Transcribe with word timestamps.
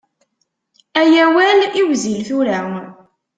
Ay 1.01 1.13
awal 1.25 1.59
iwzil 1.81 2.19
tura. 2.27 2.59